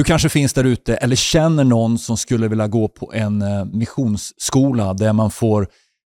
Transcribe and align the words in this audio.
Du 0.00 0.04
kanske 0.04 0.28
finns 0.28 0.52
där 0.52 0.64
ute 0.64 0.94
eller 0.94 1.16
känner 1.16 1.64
någon 1.64 1.98
som 1.98 2.16
skulle 2.16 2.48
vilja 2.48 2.68
gå 2.68 2.88
på 2.88 3.12
en 3.14 3.42
eh, 3.42 3.64
missionsskola 3.64 4.94
där 4.94 5.12
man 5.12 5.30
får 5.30 5.68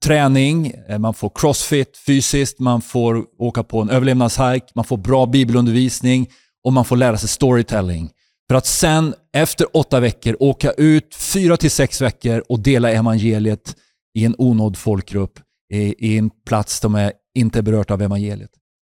träning, 0.05 0.73
eh, 0.89 0.99
man 0.99 1.13
får 1.13 1.31
crossfit 1.35 1.97
fysiskt, 2.07 2.59
man 2.59 2.81
får 2.81 3.23
åka 3.39 3.63
på 3.63 3.81
en 3.81 3.89
överlevnadshike, 3.89 4.65
man 4.75 4.85
får 4.85 4.97
bra 4.97 5.25
bibelundervisning 5.25 6.29
och 6.63 6.73
man 6.73 6.85
får 6.85 6.95
lära 6.95 7.17
sig 7.17 7.29
storytelling. 7.29 8.09
För 8.49 8.55
att 8.55 8.65
sen 8.65 9.13
efter 9.33 9.77
åtta 9.77 9.99
veckor 9.99 10.37
åka 10.39 10.71
ut 10.71 11.15
fyra 11.15 11.57
till 11.57 11.71
sex 11.71 12.01
veckor 12.01 12.43
och 12.49 12.59
dela 12.59 12.91
evangeliet 12.91 13.75
i 14.17 14.25
en 14.25 14.35
onådd 14.37 14.77
folkgrupp 14.77 15.39
i, 15.73 16.07
i 16.11 16.17
en 16.17 16.29
plats 16.47 16.79
som 16.79 16.95
är 16.95 17.13
inte 17.35 17.61
berört 17.61 17.91
av 17.91 18.01
evangeliet. 18.01 18.51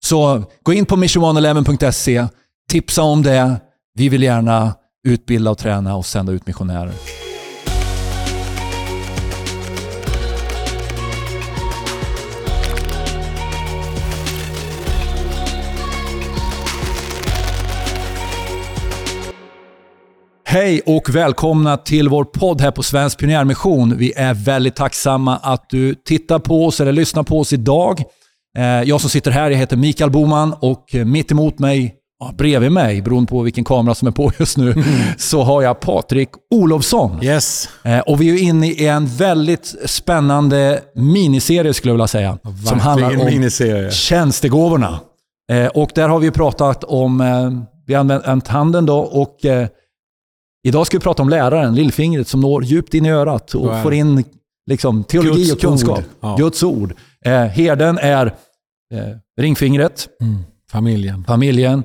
Så 0.05 0.43
gå 0.63 0.73
in 0.73 0.85
på 0.85 0.95
missionone11.se, 0.95 2.27
tipsa 2.69 3.01
om 3.01 3.23
det. 3.23 3.59
Vi 3.97 4.09
vill 4.09 4.23
gärna 4.23 4.75
utbilda 5.07 5.51
och 5.51 5.57
träna 5.57 5.95
och 5.95 6.05
sända 6.05 6.31
ut 6.31 6.47
missionärer. 6.47 6.91
Hej 20.45 20.81
och 20.85 21.15
välkomna 21.15 21.77
till 21.77 22.09
vår 22.09 22.23
podd 22.23 22.61
här 22.61 22.71
på 22.71 22.83
Svensk 22.83 23.19
Pionjärmission. 23.19 23.97
Vi 23.97 24.13
är 24.15 24.33
väldigt 24.33 24.75
tacksamma 24.75 25.37
att 25.37 25.69
du 25.69 25.95
tittar 25.95 26.39
på 26.39 26.65
oss 26.65 26.81
eller 26.81 26.91
lyssnar 26.91 27.23
på 27.23 27.39
oss 27.39 27.53
idag. 27.53 28.03
Eh, 28.57 28.63
jag 28.63 29.01
som 29.01 29.09
sitter 29.09 29.31
här 29.31 29.51
jag 29.51 29.57
heter 29.57 29.77
Mikael 29.77 30.11
Boman 30.11 30.53
och 30.59 30.95
eh, 30.95 31.05
mitt 31.05 31.31
emot 31.31 31.59
mig, 31.59 31.95
bredvid 32.33 32.71
mig, 32.71 33.01
beroende 33.01 33.29
på 33.29 33.41
vilken 33.41 33.63
kamera 33.63 33.95
som 33.95 34.07
är 34.07 34.11
på 34.11 34.31
just 34.39 34.57
nu, 34.57 34.71
mm. 34.71 34.83
så 35.17 35.43
har 35.43 35.61
jag 35.61 35.79
Patrik 35.79 36.29
Olofsson. 36.55 37.23
Yes. 37.23 37.69
Eh, 37.83 37.99
och 37.99 38.21
vi 38.21 38.29
är 38.29 38.43
inne 38.43 38.67
i 38.67 38.87
en 38.87 39.05
väldigt 39.05 39.75
spännande 39.85 40.81
miniserie 40.95 41.73
skulle 41.73 41.89
jag 41.89 41.95
vilja 41.95 42.07
säga. 42.07 42.31
Verkligen 42.43 42.65
som 42.65 42.79
handlar 42.79 43.17
om 43.19 43.25
miniserie. 43.25 43.91
tjänstegåvorna. 43.91 44.99
Eh, 45.51 45.67
och 45.67 45.89
där 45.95 46.09
har 46.09 46.19
vi 46.19 46.31
pratat 46.31 46.83
om, 46.83 47.17
vi 47.87 47.93
har 47.93 47.99
använt 47.99 48.47
handen 48.47 48.85
då 48.85 48.97
och 48.97 49.45
Idag 50.67 50.87
ska 50.87 50.97
vi 50.97 51.01
prata 51.01 51.23
om 51.23 51.29
läraren, 51.29 51.75
lillfingret, 51.75 52.27
som 52.27 52.39
når 52.39 52.63
djupt 52.63 52.93
in 52.93 53.05
i 53.05 53.09
örat 53.09 53.55
och 53.55 53.81
får 53.83 53.93
in 53.93 54.23
liksom, 54.69 55.03
teologi 55.03 55.39
Guds 55.39 55.51
och 55.53 55.59
kunskap. 55.59 55.97
Ord. 55.97 56.05
Ja. 56.21 56.35
Guds 56.39 56.63
ord. 56.63 56.93
Eh, 57.25 57.43
herden 57.43 57.97
är 57.97 58.25
eh, 58.93 59.01
ringfingret. 59.41 60.07
Mm. 60.21 60.37
Familjen. 60.71 61.23
Familjen. 61.27 61.83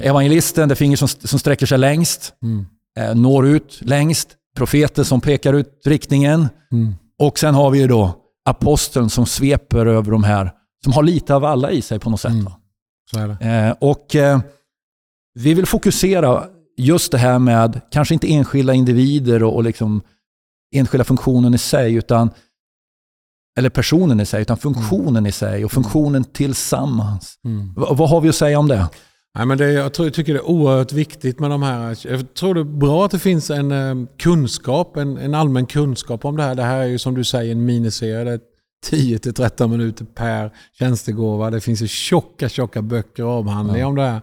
Evangelisten, 0.00 0.68
det 0.68 0.74
finger 0.74 0.96
som, 0.96 1.08
som 1.08 1.38
sträcker 1.38 1.66
sig 1.66 1.78
längst. 1.78 2.34
Mm. 2.42 2.66
Eh, 2.98 3.14
når 3.14 3.46
ut 3.46 3.78
längst. 3.80 4.28
Profeten 4.56 5.04
som 5.04 5.20
pekar 5.20 5.52
ut 5.52 5.80
riktningen. 5.84 6.48
Mm. 6.72 6.94
Och 7.18 7.38
sen 7.38 7.54
har 7.54 7.70
vi 7.70 7.78
ju 7.78 7.86
då 7.86 8.14
aposteln 8.44 9.10
som 9.10 9.26
sveper 9.26 9.86
över 9.86 10.12
de 10.12 10.24
här, 10.24 10.52
som 10.84 10.92
har 10.92 11.02
lite 11.02 11.34
av 11.34 11.44
alla 11.44 11.70
i 11.70 11.82
sig 11.82 11.98
på 11.98 12.10
något 12.10 12.20
sätt. 12.20 12.32
Mm. 13.14 13.68
Eh, 13.68 13.74
och 13.80 14.16
eh, 14.16 14.40
vi 15.34 15.54
vill 15.54 15.66
fokusera 15.66 16.44
just 16.76 17.12
det 17.12 17.18
här 17.18 17.38
med, 17.38 17.80
kanske 17.90 18.14
inte 18.14 18.32
enskilda 18.32 18.74
individer 18.74 19.42
och, 19.42 19.56
och 19.56 19.64
liksom 19.64 20.02
enskilda 20.74 21.04
funktionen 21.04 21.54
i 21.54 21.58
sig, 21.58 21.94
utan 21.94 22.30
eller 23.58 23.70
personen 23.70 24.20
i 24.20 24.26
sig, 24.26 24.42
utan 24.42 24.56
funktionen 24.56 25.16
mm. 25.16 25.26
i 25.26 25.32
sig 25.32 25.64
och 25.64 25.72
funktionen 25.72 26.24
tillsammans. 26.24 27.34
Mm. 27.44 27.74
vad 27.74 28.10
har 28.10 28.20
vi 28.20 28.28
att 28.28 28.34
säga 28.34 28.58
om 28.58 28.68
det? 28.68 28.88
Nej, 29.34 29.46
men 29.46 29.58
det, 29.58 29.72
jag, 29.72 29.94
tror, 29.94 30.06
jag 30.06 30.14
tycker 30.14 30.34
det 30.34 30.40
är 30.40 30.50
oerhört 30.50 30.92
viktigt 30.92 31.40
med 31.40 31.50
de 31.50 31.62
här. 31.62 31.98
Jag 32.10 32.34
tror 32.34 32.54
det 32.54 32.60
är 32.60 32.64
bra 32.64 33.04
att 33.04 33.10
det 33.10 33.18
finns 33.18 33.50
en 33.50 33.72
eh, 33.72 34.06
kunskap, 34.18 34.96
en, 34.96 35.16
en 35.16 35.34
allmän 35.34 35.66
kunskap 35.66 36.24
om 36.24 36.36
det 36.36 36.42
här. 36.42 36.54
Det 36.54 36.62
här 36.62 36.78
är 36.78 36.86
ju 36.86 36.98
som 36.98 37.14
du 37.14 37.24
säger 37.24 37.52
en 37.52 37.64
miniserie. 37.64 38.24
Det 38.24 38.32
är 38.32 38.40
10-13 38.90 39.68
minuter 39.68 40.04
per 40.04 40.50
tjänstegåva. 40.78 41.50
Det 41.50 41.60
finns 41.60 41.82
ju 41.82 41.88
tjocka, 41.88 42.48
tjocka 42.48 42.82
böcker 42.82 43.24
och 43.24 43.30
avhandlingar 43.30 43.80
ja. 43.80 43.86
om 43.86 43.94
det 43.94 44.02
här. 44.02 44.20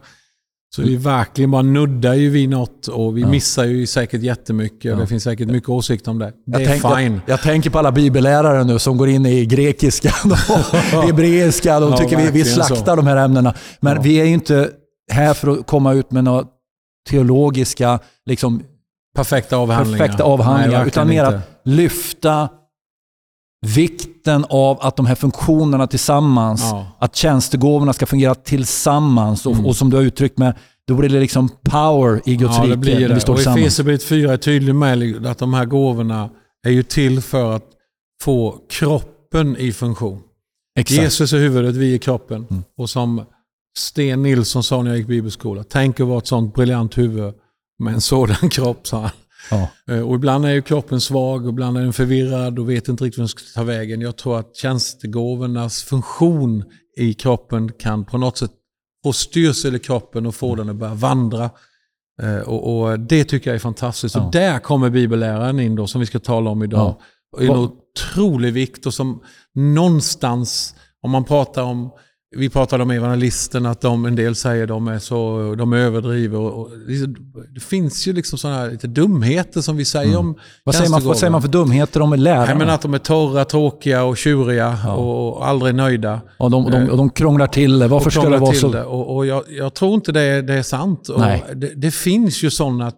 Så 0.75 0.81
vi 0.81 0.95
verkligen 0.95 1.51
bara 1.51 1.61
nuddar 1.61 2.13
ju 2.13 2.29
vid 2.29 2.49
något 2.49 2.87
och 2.87 3.17
vi 3.17 3.21
ja. 3.21 3.27
missar 3.27 3.65
ju 3.65 3.87
säkert 3.87 4.21
jättemycket. 4.21 4.91
Ja. 4.91 4.95
Det 4.95 5.07
finns 5.07 5.23
säkert 5.23 5.47
mycket 5.47 5.69
åsikt 5.69 6.07
om 6.07 6.19
det. 6.19 6.25
Det 6.25 6.33
jag 6.45 6.61
är 6.61 6.65
tänk, 6.65 6.97
fine. 6.97 7.13
Jag, 7.13 7.21
jag, 7.33 7.41
tänker 7.41 7.69
på 7.69 7.79
alla 7.79 7.91
bibellärare 7.91 8.63
nu 8.63 8.79
som 8.79 8.97
går 8.97 9.09
in 9.09 9.25
i 9.25 9.45
grekiska 9.45 10.13
och 10.49 10.77
hebreiska. 11.03 11.79
De 11.79 11.97
tycker 11.97 12.19
ja, 12.19 12.25
vi, 12.25 12.31
vi 12.31 12.45
slaktar 12.45 12.75
så. 12.75 12.95
de 12.95 13.07
här 13.07 13.17
ämnena. 13.17 13.53
Men 13.79 14.01
vi 14.01 14.19
är 14.19 14.25
ju 14.25 14.33
inte 14.33 14.69
här 15.09 15.33
för 15.33 15.51
att 15.51 15.67
komma 15.67 15.93
ut 15.93 16.11
med 16.11 16.23
några 16.23 16.45
teologiska 17.09 17.99
liksom, 18.25 18.63
perfekta 19.15 19.57
avhandlingar, 19.57 19.99
perfekta 19.99 20.23
avhandlingar 20.23 20.79
Nej, 20.79 20.87
utan 20.87 21.07
mer 21.07 21.23
att 21.23 21.61
lyfta 21.65 22.49
vikten 23.65 24.45
av 24.49 24.77
att 24.81 24.95
de 24.95 25.05
här 25.05 25.15
funktionerna 25.15 25.87
tillsammans, 25.87 26.61
ja. 26.61 26.87
att 26.99 27.15
tjänstegåvorna 27.15 27.93
ska 27.93 28.05
fungera 28.05 28.35
tillsammans 28.35 29.45
och, 29.45 29.53
mm. 29.53 29.65
och 29.65 29.75
som 29.75 29.89
du 29.89 29.97
har 29.97 30.03
uttryckt 30.03 30.37
med 30.37 30.55
då 30.87 30.95
blir 30.95 31.09
det 31.09 31.19
liksom 31.19 31.49
power 31.63 32.21
i 32.25 32.35
Guds 32.35 32.57
ja, 32.57 32.63
rike. 32.63 32.73
Det 32.73 32.77
blir 32.77 33.07
det. 33.07 33.13
Vi 33.13 33.19
står 33.19 33.33
och 33.33 33.39
Efesierbrevet 33.39 34.03
4 34.03 34.33
är 34.33 34.37
tydlig 34.37 34.75
med 34.75 35.25
att 35.25 35.37
de 35.37 35.53
här 35.53 35.65
gåvorna 35.65 36.29
är 36.67 36.71
ju 36.71 36.83
till 36.83 37.21
för 37.21 37.55
att 37.55 37.65
få 38.21 38.57
kroppen 38.69 39.57
i 39.57 39.71
funktion. 39.71 40.21
Exakt. 40.79 41.01
Jesus 41.01 41.33
är 41.33 41.37
huvudet, 41.37 41.75
vi 41.75 41.93
är 41.93 41.97
kroppen. 41.97 42.47
Mm. 42.49 42.63
Och 42.77 42.89
som 42.89 43.25
Sten 43.77 44.21
Nilsson 44.21 44.63
sa 44.63 44.81
när 44.81 44.89
jag 44.89 44.97
gick 44.97 45.07
bibelskola, 45.07 45.63
tänk 45.63 45.99
att 45.99 46.07
vara 46.07 46.17
ett 46.17 46.27
sånt 46.27 46.53
briljant 46.53 46.97
huvud 46.97 47.33
med 47.79 47.93
en 47.93 48.01
sådan 48.01 48.49
kropp, 48.51 48.87
sa 48.87 49.01
han. 49.01 49.11
Ja. 49.51 49.93
Eh, 49.93 50.01
och 50.01 50.15
ibland 50.15 50.45
är 50.45 50.49
ju 50.49 50.61
kroppen 50.61 51.01
svag, 51.01 51.43
och 51.43 51.49
ibland 51.49 51.77
är 51.77 51.81
den 51.81 51.93
förvirrad 51.93 52.59
och 52.59 52.69
vet 52.69 52.87
inte 52.87 53.03
riktigt 53.03 53.19
vart 53.19 53.35
den 53.35 53.43
ska 53.43 53.59
ta 53.59 53.63
vägen. 53.63 54.01
Jag 54.01 54.17
tror 54.17 54.39
att 54.39 54.55
tjänstegåvornas 54.55 55.83
funktion 55.83 56.63
i 56.97 57.13
kroppen 57.13 57.71
kan 57.71 58.05
på 58.05 58.17
något 58.17 58.37
sätt 58.37 58.51
få 59.03 59.13
styrsel 59.13 59.75
i 59.75 59.79
kroppen 59.79 60.25
och 60.25 60.35
få 60.35 60.53
mm. 60.53 60.57
den 60.57 60.69
att 60.69 60.79
börja 60.79 60.93
vandra. 60.93 61.49
Eh, 62.21 62.39
och, 62.39 62.81
och, 62.81 62.99
Det 62.99 63.23
tycker 63.23 63.49
jag 63.49 63.55
är 63.55 63.59
fantastiskt. 63.59 64.15
Ja. 64.15 64.25
Och 64.25 64.31
där 64.31 64.59
kommer 64.59 64.89
bibelläraren 64.89 65.59
in 65.59 65.75
då, 65.75 65.87
som 65.87 66.01
vi 66.01 66.07
ska 66.07 66.19
tala 66.19 66.49
om 66.49 66.63
idag. 66.63 66.95
Ja. 67.37 67.43
En 67.43 67.49
otrolig 67.49 68.53
vikt 68.53 68.85
och 68.85 68.93
som 68.93 69.23
någonstans, 69.53 70.75
om 71.01 71.11
man 71.11 71.23
pratar 71.23 71.63
om 71.63 71.91
vi 72.35 72.49
pratade 72.49 72.83
om 72.83 72.91
evangelisterna, 72.91 73.69
att 73.69 73.81
de, 73.81 74.05
en 74.05 74.15
del 74.15 74.35
säger 74.35 74.67
de 74.67 74.87
är 74.87 74.99
så, 74.99 75.55
de 75.57 75.73
överdriver. 75.73 76.37
Och, 76.37 76.61
och, 76.61 76.69
det 77.53 77.59
finns 77.59 78.07
ju 78.07 78.13
liksom 78.13 78.37
sådana 78.37 78.57
här 78.57 78.71
lite 78.71 78.87
dumheter 78.87 79.61
som 79.61 79.77
vi 79.77 79.85
säger 79.85 80.07
mm. 80.07 80.19
om 80.19 80.35
vad 80.63 80.75
säger, 80.75 80.89
man, 80.89 81.03
vad 81.03 81.17
säger 81.17 81.31
man 81.31 81.41
för 81.41 81.49
dumheter 81.49 82.01
om 82.01 82.13
lärarna? 82.13 82.55
men 82.55 82.69
att 82.69 82.81
de 82.81 82.93
är 82.93 82.97
torra, 82.99 83.45
tråkiga 83.45 84.03
och 84.03 84.17
tjuriga 84.17 84.77
ja. 84.83 84.93
och 84.95 85.47
aldrig 85.47 85.75
nöjda. 85.75 86.21
Och 86.37 86.51
de, 86.51 86.71
de, 86.71 86.89
och 86.89 86.97
de 86.97 87.09
krånglar 87.09 87.47
till 87.47 87.79
det. 87.79 87.87
Varför 87.87 88.09
ska 88.09 88.29
det 88.29 88.37
vara 88.37 88.53
så? 88.53 88.71
Det. 88.71 88.83
Och, 88.83 89.15
och 89.15 89.25
jag, 89.25 89.43
jag, 89.49 89.73
tror 89.73 89.93
inte 89.93 90.11
det, 90.11 90.41
det 90.41 90.53
är 90.53 90.63
sant. 90.63 91.09
Det, 91.55 91.73
det, 91.75 91.91
finns 91.91 92.43
ju 92.43 92.49
sådana 92.49 92.91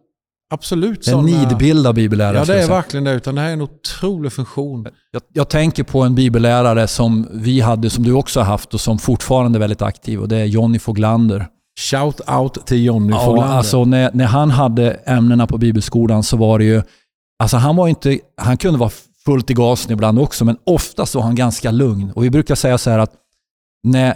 Absolut. 0.53 1.07
En 1.07 1.25
nidbild 1.25 1.87
av 1.87 1.93
bibellärare. 1.93 2.37
Ja, 2.37 2.45
det 2.45 2.63
är 2.63 2.67
verkligen 2.67 3.03
det. 3.03 3.11
Utan 3.11 3.35
det 3.35 3.41
här 3.41 3.49
är 3.49 3.53
en 3.53 3.61
otrolig 3.61 4.33
funktion. 4.33 4.87
Jag, 5.11 5.21
jag, 5.33 5.49
tänker 5.49 5.83
på 5.83 6.01
en 6.01 6.15
bibellärare 6.15 6.87
som 6.87 7.27
vi 7.31 7.61
hade, 7.61 7.89
som 7.89 8.03
du 8.03 8.13
också 8.13 8.39
har 8.39 8.45
haft 8.45 8.73
och 8.73 8.81
som 8.81 8.99
fortfarande 8.99 9.57
är 9.57 9.59
väldigt 9.59 9.81
aktiv. 9.81 10.19
Och 10.19 10.27
det 10.27 10.37
är 10.37 10.45
Jonny 10.45 10.79
Foglander. 10.79 11.47
Shout 11.79 12.21
out 12.29 12.65
till 12.65 12.85
Jonny 12.85 13.13
ja, 13.13 13.25
Foglander. 13.25 13.55
Alltså 13.55 13.85
när, 13.85 14.11
när 14.13 14.25
han 14.25 14.51
hade 14.51 14.91
ämnena 14.91 15.47
på 15.47 15.57
bibelskolan 15.57 16.23
så 16.23 16.37
var 16.37 16.59
det 16.59 16.65
ju... 16.65 16.81
Alltså 17.39 17.57
han, 17.57 17.75
var 17.75 17.87
inte, 17.87 18.19
han 18.37 18.57
kunde 18.57 18.79
vara 18.79 18.91
fullt 19.25 19.49
i 19.49 19.53
gasen 19.53 19.91
ibland 19.91 20.19
också, 20.19 20.45
men 20.45 20.57
oftast 20.63 21.15
var 21.15 21.21
han 21.21 21.35
ganska 21.35 21.71
lugn. 21.71 22.11
Och 22.15 22.23
vi 22.23 22.29
brukar 22.29 22.55
säga 22.55 22.77
så 22.77 22.89
här 22.89 22.99
att 22.99 23.13
när 23.83 24.15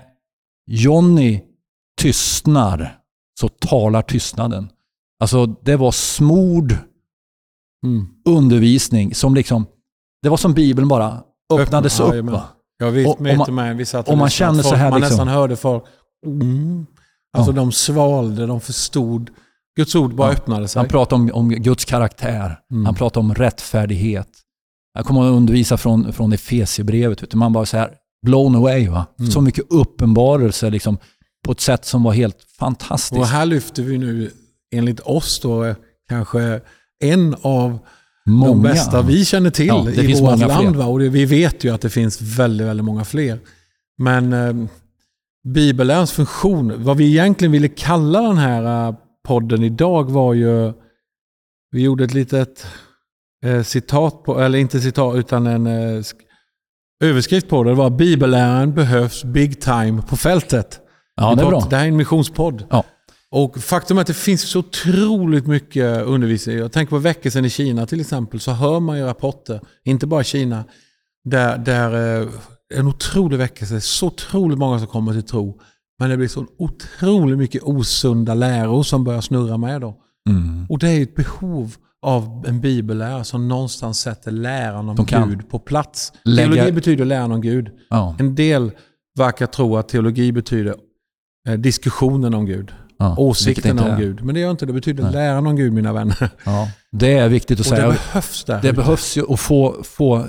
Jonny 0.68 1.41
tystnar 2.01 2.97
så 3.40 3.47
talar 3.47 4.01
tystnaden. 4.01 4.69
Alltså 5.20 5.46
det 5.46 5.76
var 5.76 5.92
smord 5.92 6.78
mm. 7.86 8.07
undervisning 8.25 9.16
som 9.16 9.36
liksom, 9.36 9.66
det 10.22 10.30
var 10.30 10.38
som 10.38 10.54
Bibeln 10.54 10.88
bara 10.88 11.24
öppnades 11.54 12.00
Öppna, 12.00 12.19
upp. 12.19 12.25
Va? 12.25 12.44
Jag 12.78 12.92
vet 12.92 13.07
och, 13.07 13.22
man, 13.22 13.56
med, 13.56 13.78
vi 13.78 13.86
satt 13.86 14.10
och 14.10 14.18
man 14.18 14.30
kände 14.30 14.63
så 14.63 14.75
här 14.75 14.89
Man 14.89 15.01
liksom, 15.01 15.12
nästan 15.12 15.28
hörde 15.28 15.56
folk, 15.56 15.84
mm. 16.25 16.86
Alltså 17.38 17.51
ja. 17.51 17.56
de 17.56 17.72
svalde, 17.72 18.45
de 18.45 18.62
förstod. 18.62 19.30
Guds 19.78 19.95
ord 19.95 20.16
bara 20.16 20.28
ja. 20.28 20.34
öppnade 20.34 20.68
sig. 20.68 20.80
Han 20.80 20.89
pratade 20.89 21.22
om, 21.22 21.31
om 21.34 21.50
Guds 21.50 21.86
karaktär. 21.86 22.60
Mm. 22.72 22.86
Han 22.86 22.95
pratade 22.95 23.19
om 23.19 23.36
rättfärdighet. 23.36 24.30
Jag 24.94 25.06
kommer 25.06 25.22
att 25.22 25.31
undervisa 25.31 25.78
från, 25.78 26.13
från 26.13 26.34
Efesierbrevet. 26.34 27.34
Man 27.34 27.54
bara 27.54 27.66
så 27.66 27.78
här 27.78 27.94
blown 28.25 28.56
away. 28.56 28.89
Va? 28.89 29.06
Mm. 29.19 29.31
Så 29.31 29.42
mycket 29.42 29.66
uppenbarelse 29.69 30.69
liksom, 30.69 30.98
på 31.45 31.51
ett 31.51 31.60
sätt 31.60 31.86
som 31.86 32.04
var 32.04 32.13
helt 32.13 32.38
fantastiskt. 32.60 33.19
Och 33.19 33.28
här 33.28 33.45
lyfter 33.45 33.84
vi 33.84 33.98
nu 33.98 34.31
enligt 34.71 35.00
oss 35.00 35.39
då 35.39 35.75
kanske 36.09 36.62
en 37.03 37.35
av 37.41 37.79
många. 38.25 38.51
de 38.51 38.62
bästa 38.62 39.01
vi 39.01 39.25
känner 39.25 39.50
till 39.50 39.67
ja, 39.67 39.89
i 39.89 40.21
vårt 40.21 40.39
land. 40.39 40.75
Va? 40.75 40.85
Och 40.85 41.00
det, 41.00 41.09
vi 41.09 41.25
vet 41.25 41.63
ju 41.63 41.73
att 41.73 41.81
det 41.81 41.89
finns 41.89 42.21
väldigt, 42.21 42.67
väldigt 42.67 42.85
många 42.85 43.06
fler. 43.06 43.39
Men 43.97 44.33
eh, 44.33 44.53
bibellärans 45.53 46.12
funktion, 46.12 46.83
vad 46.83 46.97
vi 46.97 47.07
egentligen 47.07 47.51
ville 47.51 47.67
kalla 47.67 48.21
den 48.21 48.38
här 48.38 48.88
eh, 48.88 48.95
podden 49.27 49.63
idag 49.63 50.12
var 50.12 50.33
ju 50.33 50.73
vi 51.71 51.81
gjorde 51.81 52.03
ett 52.03 52.13
litet 52.13 52.67
eh, 53.45 53.63
citat 53.63 54.23
på, 54.23 54.39
eller 54.39 54.59
inte 54.59 54.81
citat 54.81 55.15
utan 55.15 55.47
en 55.47 55.67
eh, 55.67 56.03
överskrift 57.03 57.50
på 57.50 57.63
det. 57.63 57.69
Det 57.69 57.75
var 57.75 57.89
Bibelläraren 57.89 58.73
behövs 58.73 59.23
big 59.23 59.62
time 59.62 60.01
på 60.01 60.15
fältet. 60.15 60.79
Ja, 61.15 61.35
det 61.35 61.41
är 61.41 61.47
bra. 61.47 61.67
Det 61.69 61.75
här 61.75 61.83
är 61.83 61.88
en 61.88 61.97
missionspodd. 61.97 62.65
Ja. 62.69 62.83
Och 63.31 63.57
faktum 63.57 63.98
är 63.98 64.01
att 64.01 64.07
det 64.07 64.13
finns 64.13 64.42
så 64.42 64.60
otroligt 64.60 65.48
mycket 65.48 66.06
undervisning. 66.06 66.57
Jag 66.57 66.72
tänker 66.72 66.89
på 66.89 66.98
väckelsen 66.98 67.45
i 67.45 67.50
Kina 67.50 67.86
till 67.86 68.01
exempel, 68.01 68.39
så 68.39 68.51
hör 68.51 68.80
man 68.80 68.98
ju 68.98 69.04
rapporter, 69.04 69.62
inte 69.83 70.07
bara 70.07 70.22
i 70.22 70.24
Kina, 70.24 70.66
där, 71.24 71.57
där 71.57 72.22
eh, 72.22 72.27
en 72.74 72.88
otrolig 72.88 73.38
väckelse, 73.38 73.81
så 73.81 74.07
otroligt 74.07 74.57
många 74.57 74.80
som 74.80 74.88
kommer 74.88 75.13
till 75.13 75.24
tro. 75.24 75.60
Men 76.00 76.10
det 76.10 76.18
blir 76.18 76.27
så 76.27 76.45
otroligt 76.57 77.38
mycket 77.38 77.63
osunda 77.63 78.33
läror 78.33 78.83
som 78.83 79.04
börjar 79.04 79.22
snurra 79.22 79.57
med 79.57 79.81
då. 79.81 79.98
Mm. 80.30 80.66
Och 80.69 80.80
det 80.80 80.89
är 80.89 81.04
ett 81.04 81.16
behov 81.16 81.75
av 82.01 82.45
en 82.48 82.62
bibellärare 82.62 83.24
som 83.24 83.48
någonstans 83.48 84.00
sätter 84.00 84.31
läran 84.31 84.89
om 84.89 85.06
Gud 85.06 85.50
på 85.50 85.60
plats. 85.60 86.13
Lägga... 86.24 86.54
Teologi 86.54 86.72
betyder 86.72 87.06
läran 87.06 87.31
om 87.31 87.42
Gud. 87.42 87.72
Ja. 87.89 88.16
En 88.19 88.36
del 88.36 88.72
verkar 89.18 89.48
tro 89.48 89.77
att 89.77 89.89
teologi 89.89 90.31
betyder 90.31 90.75
eh, 91.48 91.54
diskussionen 91.54 92.33
om 92.33 92.45
Gud. 92.45 92.72
Ja, 93.00 93.15
åsikten 93.18 93.80
om 93.80 93.97
Gud. 93.97 94.24
Men 94.24 94.36
det 94.36 94.42
gör 94.42 94.51
inte 94.51 94.65
det. 94.65 94.74
betyder 94.74 95.03
Nej. 95.03 95.13
läran 95.13 95.47
om 95.47 95.56
Gud, 95.56 95.74
mina 95.74 95.94
vänner. 95.94 96.30
Ja, 96.45 96.69
det 96.92 97.13
är 97.13 97.30
viktigt 97.30 97.59
att 97.59 97.65
och 97.65 97.69
säga. 97.69 97.88
Det 97.88 97.94
behövs 97.94 98.44
där. 98.44 98.62
Det 98.62 98.74
behövs 98.74 99.18
ju 99.18 99.33
att 99.33 99.39
få, 99.39 99.75
få 99.83 100.25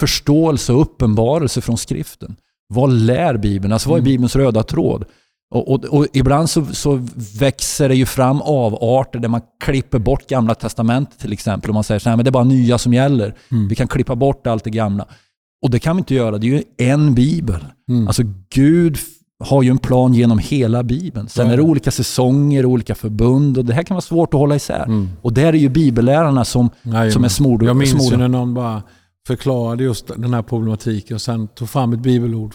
förståelse 0.00 0.72
och 0.72 0.80
uppenbarelse 0.80 1.60
från 1.60 1.78
skriften. 1.78 2.36
Vad 2.68 2.92
lär 2.92 3.36
Bibeln? 3.36 3.72
Alltså 3.72 3.88
vad 3.88 3.96
är 3.96 4.00
mm. 4.00 4.12
Bibelns 4.12 4.36
röda 4.36 4.62
tråd? 4.62 5.04
Och, 5.50 5.68
och, 5.68 5.84
och, 5.84 6.06
ibland 6.12 6.50
så, 6.50 6.66
så, 6.66 7.06
växer 7.40 7.88
det 7.88 7.94
ju 7.94 8.06
fram 8.06 8.42
avarter 8.42 9.18
där 9.18 9.28
man 9.28 9.40
klipper 9.64 9.98
bort 9.98 10.28
gamla 10.28 10.54
testamentet 10.54 11.18
till 11.18 11.32
exempel. 11.32 11.70
Och 11.70 11.74
man 11.74 11.84
säger 11.84 12.08
att 12.08 12.24
det 12.24 12.28
är 12.28 12.32
bara 12.32 12.44
nya 12.44 12.78
som 12.78 12.94
gäller. 12.94 13.34
Mm. 13.50 13.68
Vi 13.68 13.74
kan 13.74 13.88
klippa 13.88 14.16
bort 14.16 14.46
allt 14.46 14.64
det 14.64 14.70
gamla. 14.70 15.06
Och 15.62 15.70
det 15.70 15.78
kan 15.78 15.96
vi 15.96 16.00
inte 16.00 16.14
göra. 16.14 16.38
Det 16.38 16.46
är 16.46 16.48
ju 16.48 16.62
en 16.76 17.14
bibel. 17.14 17.64
Mm. 17.88 18.06
Alltså 18.08 18.22
Gud 18.50 18.98
har 19.44 19.62
ju 19.62 19.70
en 19.70 19.78
plan 19.78 20.14
genom 20.14 20.38
hela 20.38 20.82
Bibeln. 20.82 21.28
Sen 21.28 21.46
ja. 21.46 21.52
är 21.52 21.56
det 21.56 21.62
olika 21.62 21.90
säsonger, 21.90 22.66
olika 22.66 22.94
förbund 22.94 23.58
och 23.58 23.64
det 23.64 23.74
här 23.74 23.82
kan 23.82 23.94
vara 23.94 24.02
svårt 24.02 24.34
att 24.34 24.40
hålla 24.40 24.56
isär. 24.56 24.84
Mm. 24.84 25.08
Och 25.22 25.32
där 25.32 25.46
är 25.46 25.52
ju 25.52 25.68
bibellärarna 25.68 26.44
som, 26.44 26.70
Nej, 26.82 27.12
som 27.12 27.24
är 27.24 27.28
smord. 27.28 27.62
Jag 27.62 27.76
minns 27.76 27.90
smord. 27.90 28.12
ju 28.12 28.16
när 28.16 28.28
någon 28.28 28.54
bara 28.54 28.82
förklarade 29.26 29.84
just 29.84 30.06
den 30.06 30.34
här 30.34 30.42
problematiken 30.42 31.14
och 31.14 31.22
sen 31.22 31.48
tog 31.48 31.70
fram 31.70 31.92
ett 31.92 32.00
bibelord 32.00 32.54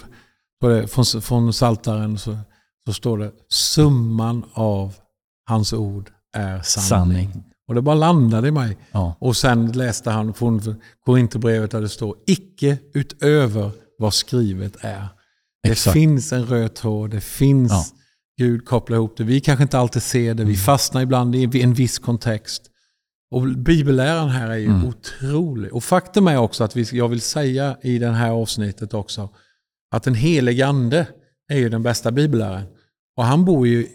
från, 0.87 1.21
från 1.21 1.53
Saltaren 1.53 2.17
så, 2.17 2.37
så 2.85 2.93
står 2.93 3.17
det 3.17 3.31
summan 3.49 4.43
av 4.53 4.93
hans 5.49 5.73
ord 5.73 6.09
är 6.35 6.61
sanning. 6.61 6.89
sanning. 6.89 7.43
Och 7.67 7.75
det 7.75 7.81
bara 7.81 7.95
landade 7.95 8.47
i 8.47 8.51
mig. 8.51 8.77
Ja. 8.91 9.15
Och 9.19 9.37
sen 9.37 9.71
läste 9.71 10.11
han 10.11 10.33
från 10.33 10.75
Korinthierbrevet 11.05 11.71
där 11.71 11.81
det 11.81 11.89
står 11.89 12.15
icke 12.27 12.77
utöver 12.93 13.71
vad 13.97 14.13
skrivet 14.13 14.75
är. 14.81 15.07
Det 15.63 15.71
Exakt. 15.71 15.93
finns 15.93 16.33
en 16.33 16.45
röd 16.45 16.75
tråd, 16.75 17.09
det 17.09 17.21
finns 17.21 17.71
ja. 17.71 17.99
Gud 18.37 18.65
kopplar 18.65 18.97
ihop 18.97 19.17
det. 19.17 19.23
Vi 19.23 19.39
kanske 19.39 19.63
inte 19.63 19.79
alltid 19.79 20.03
ser 20.03 20.33
det, 20.33 20.43
vi 20.43 20.53
mm. 20.53 20.55
fastnar 20.55 21.01
ibland 21.01 21.35
i 21.35 21.61
en 21.61 21.73
viss 21.73 21.99
kontext. 21.99 22.69
Och 23.31 23.41
bibelläran 23.41 24.29
här 24.29 24.49
är 24.49 24.57
ju 24.57 24.65
mm. 24.65 24.85
otrolig. 24.85 25.73
Och 25.73 25.83
faktum 25.83 26.27
är 26.27 26.37
också 26.37 26.63
att 26.63 26.75
vi, 26.75 26.85
jag 26.91 27.07
vill 27.07 27.21
säga 27.21 27.77
i 27.81 27.99
det 27.99 28.09
här 28.09 28.31
avsnittet 28.31 28.93
också 28.93 29.29
att 29.91 30.03
den 30.03 30.15
helige 30.15 30.67
ande 30.67 31.07
är 31.47 31.57
ju 31.57 31.69
den 31.69 31.83
bästa 31.83 32.11
bibelläraren. 32.11 32.65
Och 33.17 33.23
han 33.23 33.45
bor 33.45 33.67
ju 33.67 33.87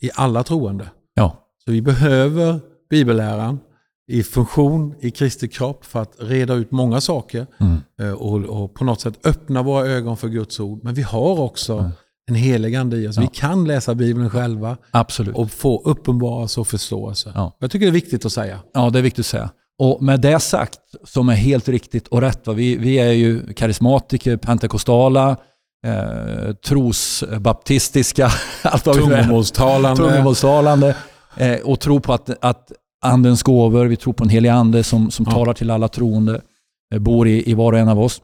i 0.00 0.10
alla 0.14 0.44
troende. 0.44 0.90
Ja. 1.14 1.48
Så 1.64 1.70
vi 1.70 1.82
behöver 1.82 2.60
bibelläran 2.90 3.60
i 4.08 4.22
funktion 4.22 4.94
i 5.00 5.10
Kristi 5.10 5.48
kropp 5.48 5.84
för 5.84 6.02
att 6.02 6.14
reda 6.18 6.54
ut 6.54 6.70
många 6.70 7.00
saker 7.00 7.46
mm. 7.60 7.80
Eh, 8.00 8.12
och, 8.12 8.62
och, 8.62 8.74
på 8.74 8.84
något 8.84 9.00
sätt 9.00 9.26
öppna 9.26 9.62
våra 9.62 9.86
ögon 9.86 10.16
för 10.16 10.28
Guds 10.28 10.60
ord. 10.60 10.80
Men 10.82 10.94
vi 10.94 11.02
har 11.02 11.40
också 11.40 11.72
mm. 11.72 11.90
en 12.28 12.34
helig 12.34 12.74
ande 12.74 12.96
i 12.96 13.08
oss. 13.08 13.16
Ja. 13.16 13.22
Vi 13.22 13.28
kan 13.28 13.64
läsa 13.64 13.94
Bibeln 13.94 14.30
själva 14.30 14.76
Absolut. 14.90 15.36
och 15.36 15.50
få 15.50 15.82
uppenbarelse 15.84 16.60
och 16.60 16.68
förståelse. 16.68 17.32
Ja. 17.34 17.56
Jag 17.58 17.70
tycker 17.70 17.86
det 17.86 17.90
är 17.90 17.92
viktigt 17.92 18.26
att 18.26 18.32
säga. 18.32 18.58
Ja, 18.74 18.90
det 18.90 18.98
är 18.98 19.02
viktigt 19.02 19.22
att 19.22 19.26
säga. 19.26 19.50
Och 19.78 20.02
med 20.02 20.20
det 20.20 20.40
sagt, 20.40 20.78
som 21.04 21.28
är 21.28 21.34
helt 21.34 21.68
riktigt 21.68 22.08
och 22.08 22.20
rätt, 22.20 22.46
va? 22.46 22.52
Vi, 22.52 22.76
vi 22.76 22.98
är 22.98 23.12
ju 23.12 23.52
karismatiker, 23.52 24.36
pentekostala, 24.36 25.36
eh, 25.86 26.54
trosbaptistiska, 26.54 28.30
tungomålstalande 28.84 30.96
eh, 31.36 31.60
och 31.60 31.80
tror 31.80 32.00
på 32.00 32.12
att, 32.12 32.30
att 32.40 32.72
andens 33.02 33.42
gåvor, 33.42 33.86
vi 33.86 33.96
tror 33.96 34.12
på 34.12 34.24
en 34.24 34.30
helig 34.30 34.48
ande 34.48 34.84
som, 34.84 35.10
som 35.10 35.26
ja. 35.28 35.32
talar 35.32 35.54
till 35.54 35.70
alla 35.70 35.88
troende, 35.88 36.40
eh, 36.94 36.98
bor 36.98 37.28
i, 37.28 37.50
i 37.50 37.54
var 37.54 37.72
och 37.72 37.78
en 37.78 37.88
av 37.88 38.00
oss. 38.00 38.20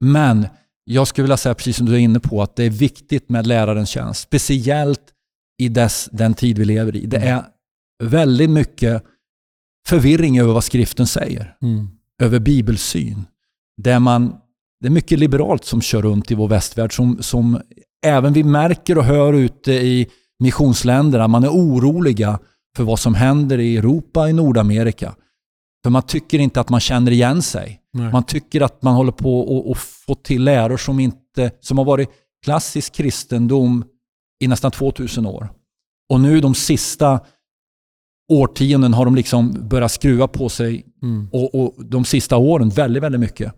Men 0.00 0.46
jag 0.84 1.08
skulle 1.08 1.22
vilja 1.22 1.36
säga, 1.36 1.54
precis 1.54 1.76
som 1.76 1.86
du 1.86 1.94
är 1.94 1.98
inne 1.98 2.20
på, 2.20 2.42
att 2.42 2.56
det 2.56 2.64
är 2.64 2.70
viktigt 2.70 3.28
med 3.28 3.46
lärarens 3.46 3.88
tjänst. 3.88 4.20
Speciellt 4.20 5.02
i 5.58 5.68
dess, 5.68 6.08
den 6.12 6.34
tid 6.34 6.58
vi 6.58 6.64
lever 6.64 6.96
i. 6.96 7.06
Det 7.06 7.16
mm. 7.16 7.38
är 7.38 7.44
väldigt 8.04 8.50
mycket 8.50 9.02
förvirring 9.86 10.38
över 10.38 10.52
vad 10.52 10.64
skriften 10.64 11.06
säger. 11.06 11.56
Mm. 11.62 11.88
Över 12.22 12.38
bibelsyn. 12.38 13.24
Där 13.82 13.98
man, 13.98 14.36
det 14.80 14.86
är 14.86 14.90
mycket 14.90 15.18
liberalt 15.18 15.64
som 15.64 15.80
kör 15.80 16.02
runt 16.02 16.30
i 16.30 16.34
vår 16.34 16.48
västvärld 16.48 16.96
som, 16.96 17.22
som 17.22 17.60
även 18.06 18.32
vi 18.32 18.44
märker 18.44 18.98
och 18.98 19.04
hör 19.04 19.32
ute 19.32 19.72
i 19.72 20.06
missionsländerna. 20.38 21.28
Man 21.28 21.44
är 21.44 21.48
oroliga 21.48 22.38
för 22.76 22.84
vad 22.84 22.98
som 22.98 23.14
händer 23.14 23.58
i 23.58 23.76
Europa, 23.76 24.28
i 24.28 24.32
Nordamerika. 24.32 25.14
För 25.84 25.90
man 25.90 26.02
tycker 26.02 26.38
inte 26.38 26.60
att 26.60 26.68
man 26.68 26.80
känner 26.80 27.12
igen 27.12 27.42
sig. 27.42 27.80
Nej. 27.92 28.12
Man 28.12 28.24
tycker 28.24 28.60
att 28.60 28.82
man 28.82 28.94
håller 28.94 29.12
på 29.12 29.64
att 29.70 29.78
få 29.78 30.14
till 30.14 30.44
läror 30.44 30.76
som, 30.76 31.00
inte, 31.00 31.50
som 31.60 31.78
har 31.78 31.84
varit 31.84 32.10
klassisk 32.44 32.94
kristendom 32.94 33.84
i 34.40 34.48
nästan 34.48 34.70
2000 34.70 35.26
år. 35.26 35.48
Och 36.08 36.20
nu 36.20 36.40
de 36.40 36.54
sista 36.54 37.20
årtionden 38.32 38.94
har 38.94 39.04
de 39.04 39.14
liksom 39.14 39.68
börjat 39.68 39.92
skruva 39.92 40.28
på 40.28 40.48
sig 40.48 40.86
mm. 41.02 41.28
och, 41.32 41.54
och, 41.54 41.84
de 41.84 42.04
sista 42.04 42.36
åren 42.36 42.68
väldigt, 42.68 43.02
väldigt 43.02 43.20
mycket. 43.20 43.52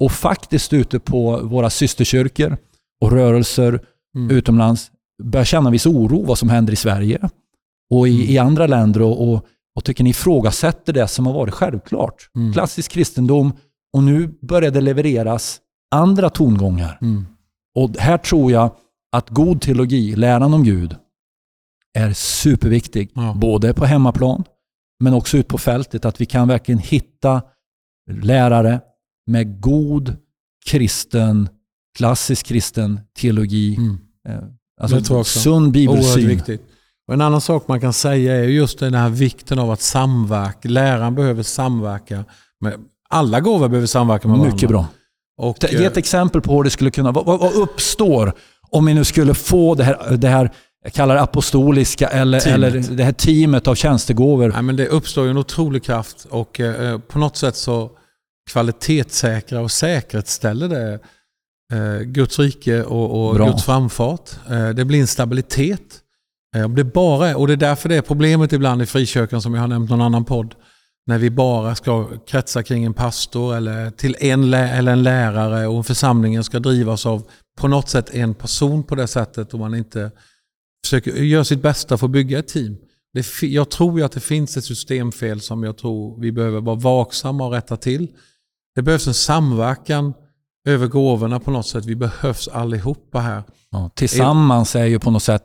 Och 0.00 0.12
faktiskt 0.12 0.72
ute 0.72 0.98
på 0.98 1.40
våra 1.42 1.70
systerkyrkor 1.70 2.56
och 3.00 3.12
rörelser 3.12 3.80
mm. 4.16 4.30
utomlands 4.30 4.90
börjar 5.22 5.44
känna 5.44 5.70
viss 5.70 5.86
oro 5.86 6.24
vad 6.24 6.38
som 6.38 6.48
händer 6.48 6.72
i 6.72 6.76
Sverige 6.76 7.30
och 7.90 8.08
i, 8.08 8.14
mm. 8.14 8.30
i 8.30 8.38
andra 8.38 8.66
länder 8.66 9.02
och, 9.02 9.28
och, 9.28 9.46
och 9.76 9.84
tycker 9.84 10.04
ni 10.04 10.10
ifrågasätter 10.10 10.92
det 10.92 11.08
som 11.08 11.26
har 11.26 11.34
varit 11.34 11.54
självklart. 11.54 12.30
Mm. 12.36 12.52
Klassisk 12.52 12.90
kristendom 12.90 13.52
och 13.92 14.02
nu 14.02 14.34
börjar 14.42 14.70
det 14.70 14.80
levereras 14.80 15.60
andra 15.90 16.30
tongångar. 16.30 16.98
Mm. 17.00 17.26
Och 17.74 17.90
här 17.98 18.18
tror 18.18 18.52
jag 18.52 18.74
att 19.12 19.30
god 19.30 19.60
teologi, 19.60 20.16
läran 20.16 20.54
om 20.54 20.64
Gud, 20.64 20.96
är 21.98 22.12
superviktig. 22.12 23.10
Ja. 23.14 23.34
Både 23.36 23.74
på 23.74 23.84
hemmaplan, 23.84 24.44
men 25.00 25.14
också 25.14 25.36
ut 25.36 25.48
på 25.48 25.58
fältet. 25.58 26.04
Att 26.04 26.20
vi 26.20 26.26
kan 26.26 26.48
verkligen 26.48 26.78
hitta 26.78 27.42
lärare 28.10 28.80
med 29.26 29.60
god 29.60 30.16
kristen, 30.66 31.48
klassisk 31.98 32.46
kristen 32.46 33.00
teologi. 33.18 33.76
Mm. 33.76 33.98
Eh, 34.28 34.48
alltså 34.80 35.24
sund 35.24 35.72
bibelsyn. 35.72 36.42
Och 37.10 37.14
en 37.14 37.20
annan 37.20 37.40
sak 37.40 37.68
man 37.68 37.80
kan 37.80 37.92
säga 37.92 38.36
är 38.36 38.42
just 38.42 38.78
den 38.78 38.94
här 38.94 39.08
vikten 39.08 39.58
av 39.58 39.70
att 39.70 39.80
samverka. 39.80 40.68
Läraren 40.68 41.14
behöver 41.14 41.42
samverka. 41.42 42.24
Med, 42.60 42.74
alla 43.08 43.40
gåvor 43.40 43.68
behöver 43.68 43.86
samverka 43.86 44.28
med 44.28 44.38
varandra. 44.38 44.54
Mycket 44.54 44.68
bra. 44.68 44.86
Och, 45.38 45.56
Ge 45.70 45.84
ett 45.84 45.96
eh, 45.96 45.98
exempel 45.98 46.40
på 46.40 46.56
hur 46.56 46.64
det 46.64 46.70
skulle 46.70 46.90
kunna... 46.90 47.12
Vad, 47.12 47.26
vad 47.26 47.52
uppstår 47.52 48.32
om 48.70 48.86
vi 48.86 48.94
nu 48.94 49.04
skulle 49.04 49.34
få 49.34 49.74
det 49.74 49.84
här, 49.84 50.16
det 50.16 50.28
här 50.28 50.52
jag 50.84 50.92
kallar 50.92 51.14
det 51.14 51.20
apostoliska 51.20 52.08
eller, 52.08 52.48
eller 52.48 52.70
det 52.96 53.04
här 53.04 53.12
teamet 53.12 53.68
av 53.68 53.74
tjänstegåvor? 53.74 54.48
Nej, 54.48 54.62
men 54.62 54.76
det 54.76 54.88
uppstår 54.88 55.28
en 55.28 55.36
otrolig 55.36 55.84
kraft 55.84 56.26
och 56.30 56.60
eh, 56.60 56.98
på 56.98 57.18
något 57.18 57.36
sätt 57.36 57.56
så 57.56 57.90
kvalitetssäkrar 58.50 59.60
och 59.60 59.70
säkerställer 59.70 60.68
det 60.68 60.98
eh, 61.72 62.00
Guds 62.00 62.38
rike 62.38 62.82
och, 62.82 63.30
och 63.30 63.36
Guds 63.36 63.64
framfart. 63.64 64.30
Eh, 64.50 64.68
det 64.68 64.84
blir 64.84 65.00
en 65.00 65.06
stabilitet. 65.06 66.02
Eh, 66.56 66.68
det 66.68 66.84
bara, 66.84 67.36
och 67.36 67.46
det 67.46 67.52
är 67.52 67.56
därför 67.56 67.88
det 67.88 67.96
är 67.96 68.02
problemet 68.02 68.52
ibland 68.52 68.82
i 68.82 68.86
frikyrkan 68.86 69.42
som 69.42 69.54
jag 69.54 69.60
har 69.60 69.68
nämnt 69.68 69.90
någon 69.90 70.00
annan 70.00 70.24
podd. 70.24 70.54
När 71.06 71.18
vi 71.18 71.30
bara 71.30 71.74
ska 71.74 72.08
kretsa 72.26 72.62
kring 72.62 72.84
en 72.84 72.94
pastor 72.94 73.56
eller 73.56 73.90
till 73.90 74.16
en, 74.20 74.54
eller 74.54 74.92
en 74.92 75.02
lärare 75.02 75.66
och 75.66 75.86
församlingen 75.86 76.44
ska 76.44 76.58
drivas 76.58 77.06
av 77.06 77.22
på 77.58 77.68
något 77.68 77.88
sätt 77.88 78.14
en 78.14 78.34
person 78.34 78.82
på 78.82 78.94
det 78.94 79.06
sättet 79.06 79.54
och 79.54 79.60
man 79.60 79.74
inte 79.74 80.10
försöker 80.84 81.10
göra 81.10 81.44
sitt 81.44 81.62
bästa 81.62 81.98
för 81.98 82.06
att 82.06 82.10
bygga 82.10 82.38
ett 82.38 82.48
team. 82.48 82.76
Det, 83.12 83.42
jag 83.42 83.70
tror 83.70 83.98
ju 83.98 84.04
att 84.04 84.12
det 84.12 84.20
finns 84.20 84.56
ett 84.56 84.64
systemfel 84.64 85.40
som 85.40 85.62
jag 85.64 85.78
tror 85.78 86.20
vi 86.20 86.32
behöver 86.32 86.60
vara 86.60 86.76
vaksamma 86.76 87.46
och 87.46 87.52
rätta 87.52 87.76
till. 87.76 88.08
Det 88.74 88.82
behövs 88.82 89.06
en 89.06 89.14
samverkan 89.14 90.14
över 90.68 90.86
gåvorna 90.86 91.40
på 91.40 91.50
något 91.50 91.66
sätt. 91.66 91.84
Vi 91.84 91.96
behövs 91.96 92.48
allihopa 92.48 93.20
här. 93.20 93.42
Ja, 93.70 93.90
tillsammans 93.94 94.76
är 94.76 94.84
ju 94.84 94.98
på 94.98 95.10
något 95.10 95.22
sätt 95.22 95.44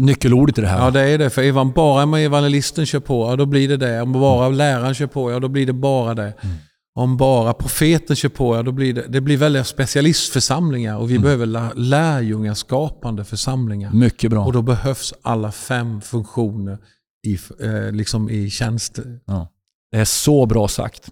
nyckelordet 0.00 0.58
i 0.58 0.60
det 0.60 0.66
här. 0.66 0.84
Ja, 0.84 0.90
det 0.90 1.00
är 1.00 1.18
det. 1.18 1.30
För 1.30 1.58
om 1.58 1.72
bara 1.72 2.20
evangelisten 2.20 2.86
kör 2.86 3.00
på, 3.00 3.30
ja, 3.30 3.36
då 3.36 3.46
blir 3.46 3.68
det 3.68 3.76
det. 3.76 4.02
Om 4.02 4.12
bara 4.12 4.46
mm. 4.46 4.58
läraren 4.58 4.94
kör 4.94 5.06
på, 5.06 5.30
ja, 5.30 5.40
då 5.40 5.48
blir 5.48 5.66
det 5.66 5.72
bara 5.72 6.14
det. 6.14 6.22
Mm. 6.22 6.56
Om 6.94 7.16
bara 7.16 7.52
profeten 7.52 8.16
kör 8.16 8.28
på, 8.28 8.56
ja, 8.56 8.62
då 8.62 8.72
blir 8.72 8.94
det, 8.94 9.04
det 9.08 9.20
blir 9.20 9.36
väldigt 9.36 9.66
specialistförsamlingar 9.66 10.96
och 10.96 11.10
vi 11.10 11.14
mm. 11.14 11.22
behöver 11.22 11.74
lärjungaskapande 11.74 13.24
församlingar. 13.24 13.92
Mycket 13.92 14.30
bra. 14.30 14.44
Och 14.44 14.52
då 14.52 14.62
behövs 14.62 15.14
alla 15.22 15.52
fem 15.52 16.00
funktioner 16.00 16.78
i, 17.26 17.38
eh, 17.64 17.92
liksom 17.92 18.30
i 18.30 18.50
tjänst. 18.50 18.98
Ja. 19.26 19.48
Det 19.90 19.98
är 19.98 20.04
så 20.04 20.46
bra 20.46 20.68
sagt. 20.68 21.08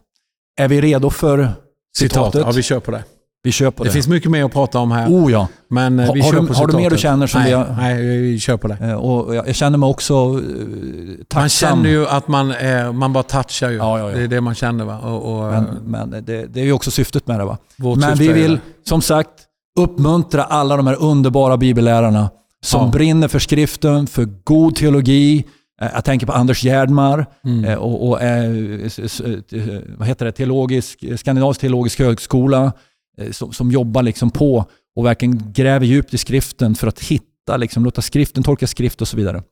Är 0.61 0.69
vi 0.69 0.81
redo 0.81 1.11
för 1.11 1.53
citatet? 1.97 2.33
Citat. 2.33 2.47
Ja, 2.47 2.53
vi 2.53 2.63
kör 2.63 2.81
på 2.81 2.91
det. 2.91 3.05
Vi 3.45 3.53
kör 3.53 3.71
på 3.71 3.85
det. 3.85 3.89
Det 3.91 3.93
finns 3.93 4.09
mycket 4.09 4.31
mer 4.31 4.45
att 4.45 4.53
prata 4.53 4.79
om 4.79 4.93
här. 4.93 5.09
Oh 5.09 5.33
ja. 5.33 5.49
Men 5.69 6.01
eh, 6.01 6.13
vi 6.13 6.21
har, 6.21 6.33
kör 6.33 6.41
du, 6.41 6.47
på 6.47 6.55
har 6.55 6.67
du 6.67 6.77
mer 6.77 6.91
du 6.91 6.99
känner 6.99 7.27
som 7.27 7.43
nej, 7.43 7.53
har... 7.53 7.77
Nej, 7.77 8.21
vi 8.21 8.39
kör 8.41 8.57
på 8.57 8.69
det. 8.69 8.79
Eh, 8.81 8.95
och 8.95 9.35
jag 9.35 9.55
känner 9.55 9.79
mig 9.79 9.89
också 9.89 10.15
eh, 10.15 11.25
tacksam. 11.29 11.41
Man 11.41 11.49
känner 11.49 11.91
ju 11.91 12.07
att 12.07 12.29
man, 12.29 12.51
är, 12.51 12.93
man 12.93 13.13
bara 13.13 13.23
touchar 13.23 13.71
ju. 13.71 13.77
Ja, 13.77 13.99
ja, 13.99 14.11
ja. 14.11 14.17
Det 14.17 14.23
är 14.23 14.29
det 14.29 14.41
man 14.41 14.55
känner. 14.55 14.85
Va? 14.85 14.99
Och, 14.99 15.33
och, 15.33 15.53
men, 15.53 15.65
men 15.85 16.11
det, 16.11 16.47
det, 16.47 16.61
är 16.61 16.65
ju 16.65 16.73
också 16.73 16.91
syftet 16.91 17.27
med 17.27 17.41
det. 17.41 17.45
Va? 17.45 17.59
Men 17.97 18.15
vi 18.19 18.33
vill 18.33 18.59
som 18.89 19.03
sagt 19.03 19.31
uppmuntra 19.81 20.45
alla 20.45 20.77
de 20.77 20.87
här 20.87 21.03
underbara 21.03 21.57
bibellärarna 21.57 22.31
som 22.65 22.91
brinner 22.91 23.29
för 23.29 23.39
skriften, 23.39 24.07
för 24.07 24.29
god 24.45 24.77
teologi, 24.77 25.45
jag 25.95 26.05
tänker 26.05 26.27
på 26.27 26.33
Anders 26.33 26.63
Gerdmar 26.65 27.27
mm. 27.45 27.79
och, 27.79 28.09
och 28.09 28.19
vad 29.99 30.09
heter 30.09 30.25
det, 30.25 30.33
teologisk, 30.33 31.05
Skandinavisk 31.17 31.61
teologisk 31.61 31.99
högskola 31.99 32.73
som, 33.31 33.53
som 33.53 33.71
jobbar 33.71 34.03
liksom 34.03 34.31
på 34.31 34.65
och 34.97 35.07
verkligen 35.07 35.53
gräver 35.53 35.87
djupt 35.87 36.15
i 36.15 36.19
skriften 36.19 36.75
för 36.75 36.87
att 36.87 37.01
hitta, 37.01 37.57
liksom, 37.57 37.85
låta 37.85 38.03
skriften 38.03 38.43
tolka 38.43 38.67
skrift 38.67 39.01
och 39.01 39.09
så 39.09 39.17
vidare. 39.17 39.43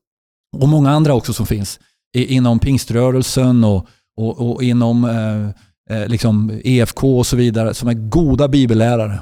Och 0.57 0.69
många 0.69 0.91
andra 0.91 1.15
också 1.15 1.33
som 1.33 1.47
finns 1.47 1.81
inom 2.17 2.59
pingströrelsen 2.59 3.65
och, 3.65 3.87
och, 4.17 4.51
och 4.51 4.63
inom 4.63 5.05
eh, 5.05 5.97
eh 5.97 6.09
liksom 6.09 6.61
EFK 6.65 7.19
och 7.19 7.27
så 7.27 7.37
vidare 7.37 7.75
som 7.75 7.89
är 7.89 7.95
goda 7.95 8.49
bibellärare. 8.49 9.21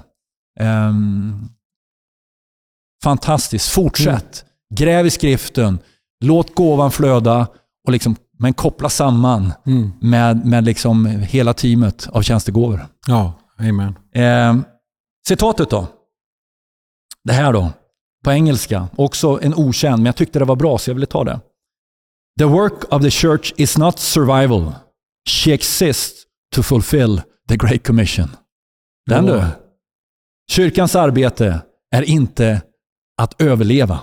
Um, 0.61 1.49
fantastiskt. 3.03 3.69
Fortsätt. 3.69 4.45
Mm. 4.45 4.75
Gräv 4.75 5.07
i 5.07 5.11
skriften. 5.11 5.79
Låt 6.25 6.55
gåvan 6.55 6.91
flöda, 6.91 7.47
och 7.87 7.93
liksom, 7.93 8.17
men 8.39 8.55
koppla 8.55 8.89
samman 8.89 9.53
mm. 9.67 9.93
med, 10.01 10.47
med 10.47 10.65
liksom 10.65 11.07
hela 11.07 11.55
teamet 11.55 12.09
av 12.13 12.23
tjänstegåvor. 12.23 12.87
Ja, 13.07 13.40
Amen. 13.61 13.99
Eh, 14.15 14.57
citatet 15.29 15.71
då. 15.71 15.87
Det 17.25 17.33
här 17.33 17.53
då, 17.53 17.73
på 18.25 18.31
engelska. 18.33 18.89
Också 18.97 19.39
en 19.43 19.55
okänd, 19.55 19.97
men 19.97 20.07
jag 20.07 20.17
tyckte 20.17 20.39
det 20.39 20.45
var 20.45 20.57
bra 20.57 20.79
så 20.79 20.91
jag 20.91 20.95
ville 20.95 21.07
ta 21.07 21.25
det. 21.25 21.41
The 22.39 22.45
work 22.45 22.93
of 22.93 23.03
the 23.03 23.11
church 23.11 23.53
is 23.57 23.79
not 23.79 23.99
survival. 23.99 24.73
She 25.29 25.53
exists 25.55 26.25
to 26.55 26.63
fulfill 26.63 27.23
the 27.49 27.57
great 27.57 27.87
commission. 27.87 28.29
Den 29.07 29.27
du. 29.27 29.45
Kyrkans 30.51 30.97
arbete 30.97 31.61
är 31.91 32.03
inte 32.03 32.63
att 33.23 33.41
överleva. 33.43 34.01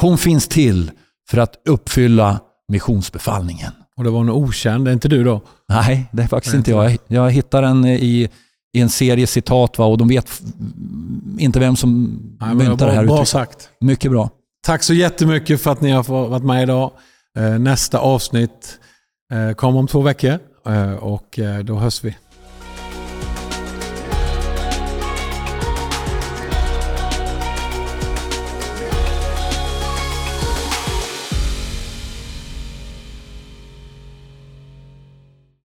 Hon 0.00 0.18
finns 0.18 0.48
till 0.48 0.90
för 1.30 1.38
att 1.38 1.56
uppfylla 1.64 2.40
missionsbefallningen. 2.68 3.72
Och 3.96 4.04
det 4.04 4.10
var 4.10 4.20
en 4.20 4.30
okänd, 4.30 4.84
det 4.84 4.90
är 4.90 4.92
inte 4.92 5.08
du 5.08 5.24
då? 5.24 5.40
Nej, 5.68 6.08
det 6.12 6.22
är 6.22 6.26
faktiskt 6.26 6.54
inte 6.54 6.70
jag. 6.70 6.98
Jag 7.06 7.30
hittar 7.30 7.62
den 7.62 7.84
i 7.84 8.30
i 8.76 8.80
en 8.80 8.88
serie 8.88 9.26
citat 9.26 9.78
va? 9.78 9.84
och 9.84 9.98
de 9.98 10.08
vet 10.08 10.42
inte 11.38 11.58
vem 11.58 11.76
som 11.76 12.20
Nej, 12.40 12.54
myntar 12.54 12.86
det 12.86 12.92
här 12.92 13.04
Bra 13.04 13.24
sagt. 13.24 13.68
Mycket 13.80 14.10
bra. 14.10 14.30
Tack 14.66 14.82
så 14.82 14.94
jättemycket 14.94 15.60
för 15.60 15.72
att 15.72 15.80
ni 15.80 15.90
har 15.90 16.28
varit 16.28 16.44
med 16.44 16.62
idag. 16.62 16.92
Eh, 17.38 17.58
nästa 17.58 17.98
avsnitt 17.98 18.78
eh, 19.32 19.54
kommer 19.54 19.78
om 19.78 19.86
två 19.86 20.00
veckor 20.00 20.38
eh, 20.66 20.92
och 20.92 21.38
då 21.64 21.74
hörs 21.76 22.04
vi. 22.04 22.16